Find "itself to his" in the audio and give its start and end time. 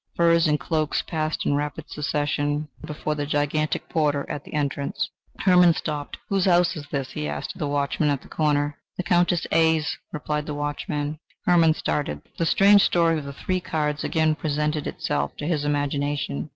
14.87-15.63